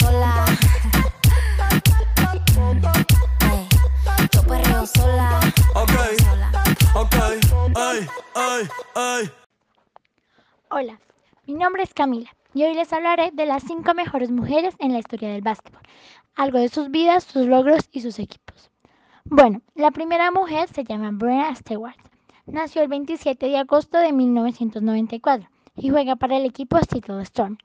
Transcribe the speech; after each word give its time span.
Sola. 0.00 0.44
Yo 4.32 4.42
perreo 4.42 4.86
sola. 4.86 5.40
Ok, 5.74 5.90
sola. 6.18 6.50
ok, 6.94 7.14
ay, 7.76 8.06
ay, 8.34 8.68
ay. 8.94 9.30
Hola, 10.70 10.98
mi 11.46 11.54
nombre 11.54 11.82
es 11.82 11.94
Camila 11.94 12.30
y 12.54 12.64
hoy 12.64 12.74
les 12.74 12.92
hablaré 12.92 13.30
de 13.32 13.46
las 13.46 13.62
5 13.64 13.94
mejores 13.94 14.30
mujeres 14.30 14.74
en 14.78 14.92
la 14.92 14.98
historia 14.98 15.30
del 15.30 15.42
básquetbol, 15.42 15.82
algo 16.34 16.58
de 16.58 16.68
sus 16.68 16.90
vidas, 16.90 17.24
sus 17.24 17.46
logros 17.46 17.88
y 17.92 18.00
sus 18.00 18.18
equipos. 18.18 18.70
Bueno, 19.24 19.62
la 19.74 19.90
primera 19.90 20.30
mujer 20.30 20.68
se 20.68 20.84
llama 20.84 21.10
Brenna 21.12 21.54
Stewart. 21.54 21.96
Nació 22.46 22.82
el 22.82 22.88
27 22.88 23.48
de 23.48 23.58
agosto 23.58 23.98
de 23.98 24.12
1994 24.12 25.53
y 25.76 25.90
juega 25.90 26.16
para 26.16 26.36
el 26.36 26.44
equipo 26.44 26.78
Seattle 26.78 27.22
Storm 27.22 27.58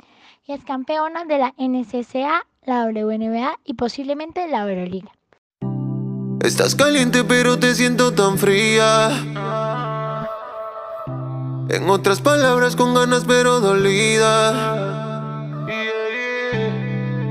y 0.45 0.53
es 0.53 0.63
campeona 0.63 1.25
de 1.25 1.37
la 1.37 1.53
NCCA, 1.57 2.45
la 2.65 2.85
WNBA 2.85 3.59
y 3.65 3.73
posiblemente 3.75 4.47
la 4.47 4.69
Euroliga. 4.69 5.11
Estás 6.41 6.75
caliente 6.75 7.23
pero 7.23 7.59
te 7.59 7.75
siento 7.75 8.13
tan 8.13 8.37
fría. 8.37 9.09
En 11.69 11.87
otras 11.87 12.19
palabras, 12.21 12.75
con 12.75 12.95
ganas 12.95 13.25
pero 13.25 13.59
dolida. 13.59 14.87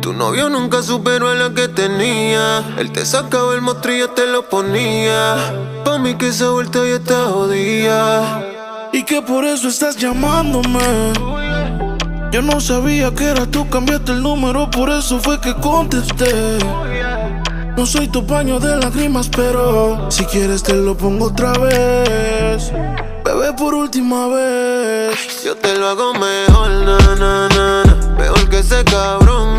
Tu 0.00 0.12
novio 0.12 0.48
nunca 0.48 0.83
superó 0.83 1.28
a 1.28 1.34
la 1.34 1.53
que 1.53 1.66
tenía. 1.66 2.77
Él 2.78 2.92
te 2.92 3.05
sacaba 3.05 3.55
el 3.55 3.62
mostrillo, 3.62 4.10
te 4.10 4.28
lo 4.28 4.48
ponía. 4.48 5.55
Pa' 5.84 5.98
mí 5.98 6.14
que 6.14 6.28
esa 6.28 6.50
vuelta 6.50 6.78
ya 6.78 6.97
está 6.97 7.27
jodida. 7.27 8.47
Y 8.92 9.03
que 9.05 9.22
por 9.22 9.44
eso 9.44 9.69
estás 9.69 9.97
llamándome. 9.97 10.78
Yo 12.31 12.42
no 12.42 12.61
sabía 12.61 13.14
que 13.14 13.25
era 13.25 13.47
tú, 13.47 13.69
cambiaste 13.69 14.12
el 14.12 14.22
número, 14.22 14.70
por 14.70 14.91
eso 14.91 15.19
fue 15.19 15.41
que 15.41 15.55
contesté. 15.55 16.58
No 17.77 17.86
soy 17.86 18.09
tu 18.09 18.27
paño 18.27 18.59
de 18.59 18.77
lágrimas, 18.77 19.28
pero 19.28 20.11
si 20.11 20.25
quieres 20.25 20.62
te 20.62 20.75
lo 20.75 20.97
pongo 20.97 21.27
otra 21.27 21.53
vez. 21.53 22.72
Bebé, 23.25 23.53
por 23.53 23.75
última 23.75 24.27
vez. 24.27 25.44
Yo 25.44 25.55
te 25.56 25.78
lo 25.78 25.89
hago 25.89 26.12
mejor, 26.14 26.70
na. 27.19 27.83
Mejor 28.19 28.48
que 28.48 28.59
ese 28.59 28.84
cabrón, 28.84 29.58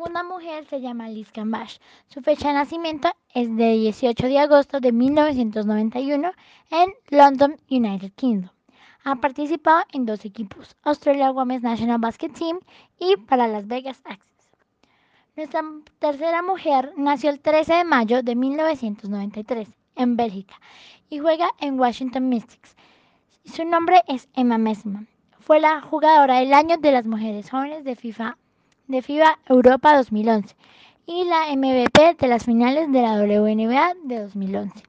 segunda 0.00 0.22
mujer 0.22 0.64
se 0.64 0.80
llama 0.80 1.10
Liz 1.10 1.30
Cambage. 1.30 1.78
Su 2.06 2.22
fecha 2.22 2.48
de 2.48 2.54
nacimiento 2.54 3.10
es 3.34 3.54
de 3.54 3.72
18 3.72 4.28
de 4.28 4.38
agosto 4.38 4.80
de 4.80 4.92
1991 4.92 6.32
en 6.70 6.94
London, 7.10 7.58
United 7.68 8.10
Kingdom. 8.14 8.50
Ha 9.04 9.16
participado 9.16 9.82
en 9.92 10.06
dos 10.06 10.24
equipos, 10.24 10.74
Australia 10.84 11.30
Women's 11.30 11.62
National 11.62 11.98
Basket 11.98 12.30
Team 12.30 12.60
y 12.98 13.16
para 13.18 13.46
Las 13.46 13.66
Vegas 13.66 14.00
Access. 14.04 14.48
Nuestra 15.36 15.62
tercera 15.98 16.40
mujer 16.40 16.94
nació 16.96 17.28
el 17.28 17.40
13 17.40 17.74
de 17.74 17.84
mayo 17.84 18.22
de 18.22 18.36
1993 18.36 19.68
en 19.96 20.16
Bélgica 20.16 20.58
y 21.10 21.18
juega 21.18 21.50
en 21.58 21.78
Washington 21.78 22.30
Mystics. 22.30 22.74
Su 23.44 23.66
nombre 23.66 24.00
es 24.08 24.30
Emma 24.32 24.56
Messman. 24.56 25.08
Fue 25.40 25.60
la 25.60 25.82
jugadora 25.82 26.38
del 26.38 26.54
año 26.54 26.78
de 26.78 26.90
las 26.90 27.04
mujeres 27.04 27.50
jóvenes 27.50 27.84
de 27.84 27.96
FIFA 27.96 28.38
de 28.90 29.02
FIBA 29.02 29.38
Europa 29.46 29.96
2011 29.96 30.54
y 31.06 31.24
la 31.24 31.54
MVP 31.54 32.16
de 32.18 32.28
las 32.28 32.44
finales 32.44 32.90
de 32.92 33.02
la 33.02 33.14
WNBA 33.14 33.94
de 34.04 34.22
2011. 34.22 34.82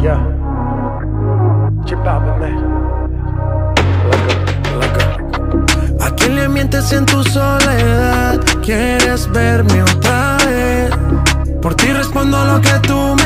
Yeah. 0.00 0.16
Chip 1.84 1.98
out, 2.06 2.22
man. 2.38 2.78
¿A 6.00 6.10
quién 6.14 6.36
le 6.36 6.48
mientes 6.48 6.92
en 6.92 7.04
tu 7.06 7.24
soledad? 7.24 8.40
¿Quieres 8.62 9.28
verme 9.32 9.82
otra 9.82 10.36
vez? 10.46 10.90
Por 11.60 11.74
ti 11.74 11.88
respondo 11.88 12.44
lo 12.44 12.60
que 12.60 12.78
tú 12.86 13.16
me 13.16 13.17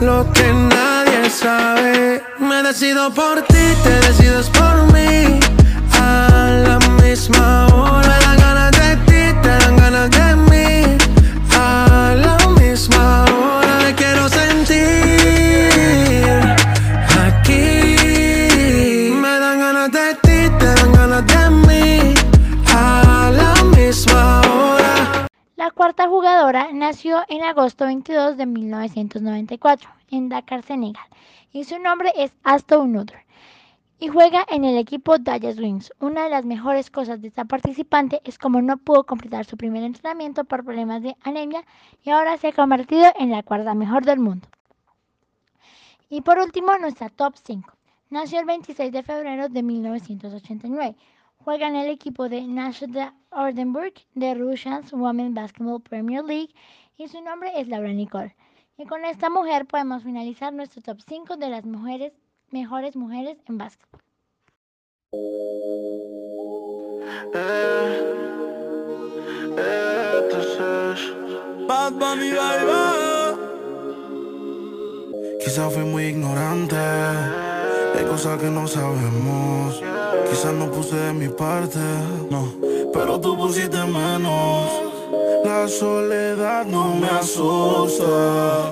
lo 0.00 0.30
que 0.32 0.52
nadie 0.52 1.30
sabe. 1.30 2.22
Me 2.38 2.62
decido 2.62 3.12
por 3.12 3.42
ti, 3.42 3.66
te 3.82 3.90
decides 4.06 4.48
por 4.50 4.92
mí. 4.92 5.55
Cuarta 25.86 26.08
jugadora 26.08 26.70
nació 26.72 27.22
en 27.28 27.44
agosto 27.44 27.84
22 27.84 28.36
de 28.36 28.46
1994 28.46 29.88
en 30.10 30.28
Dakar, 30.28 30.64
Senegal, 30.64 31.06
y 31.52 31.62
su 31.62 31.78
nombre 31.78 32.12
es 32.16 32.34
Aston 32.42 32.90
Nutter. 32.90 33.20
Y 34.00 34.08
juega 34.08 34.44
en 34.48 34.64
el 34.64 34.78
equipo 34.78 35.16
Dallas 35.18 35.60
Wings. 35.60 35.92
Una 36.00 36.24
de 36.24 36.30
las 36.30 36.44
mejores 36.44 36.90
cosas 36.90 37.22
de 37.22 37.28
esta 37.28 37.44
participante 37.44 38.20
es 38.24 38.36
como 38.36 38.60
no 38.62 38.78
pudo 38.78 39.04
completar 39.04 39.44
su 39.44 39.56
primer 39.56 39.84
entrenamiento 39.84 40.42
por 40.42 40.64
problemas 40.64 41.04
de 41.04 41.16
anemia 41.22 41.64
y 42.02 42.10
ahora 42.10 42.36
se 42.36 42.48
ha 42.48 42.52
convertido 42.52 43.06
en 43.16 43.30
la 43.30 43.44
cuarta 43.44 43.72
mejor 43.74 44.04
del 44.04 44.18
mundo. 44.18 44.48
Y 46.10 46.22
por 46.22 46.40
último, 46.40 46.76
nuestra 46.78 47.10
top 47.10 47.34
5. 47.40 47.72
Nació 48.10 48.40
el 48.40 48.46
26 48.46 48.90
de 48.90 49.04
febrero 49.04 49.48
de 49.48 49.62
1989. 49.62 50.96
Juega 51.44 51.68
en 51.68 51.76
el 51.76 51.88
equipo 51.88 52.28
de 52.28 52.42
National 52.42 53.14
Oldenburg 53.30 53.94
de 54.14 54.34
Russians 54.34 54.92
Women's 54.92 55.34
Basketball 55.34 55.80
Premier 55.80 56.24
League 56.24 56.54
y 56.96 57.08
su 57.08 57.20
nombre 57.20 57.52
es 57.54 57.68
Laura 57.68 57.92
Nicole. 57.92 58.34
Y 58.78 58.84
con 58.84 59.04
esta 59.04 59.30
mujer 59.30 59.66
podemos 59.66 60.02
finalizar 60.02 60.52
nuestro 60.52 60.82
top 60.82 60.98
5 61.06 61.36
de 61.36 61.48
las 61.48 61.64
mujeres, 61.64 62.12
mejores 62.50 62.96
mujeres 62.96 63.38
en 63.48 63.58
básquetbol. 63.58 64.02
Quizás 75.40 75.72
fui 75.72 75.84
muy 75.84 76.04
ignorante. 76.06 76.76
Hay 76.76 78.04
cosas 78.04 78.40
que 78.40 78.50
no 78.50 78.66
sabemos. 78.66 79.95
Quizás 80.28 80.52
no 80.52 80.70
puse 80.70 80.96
de 80.96 81.12
mi 81.12 81.28
parte. 81.28 81.78
No, 82.30 82.48
pero 82.92 83.20
tú 83.20 83.36
pusiste 83.36 83.78
menos. 83.84 84.70
La 85.44 85.68
soledad 85.68 86.64
no 86.66 86.94
me 86.94 87.08
asusta. 87.08 88.70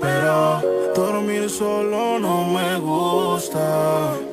Pero 0.00 0.62
dormir 0.94 1.48
solo 1.48 2.18
no 2.18 2.44
me 2.44 2.78
gusta. 2.78 4.25